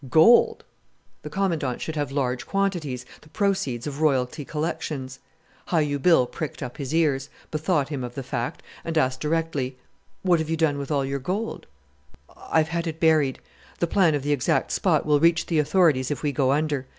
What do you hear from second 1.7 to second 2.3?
should have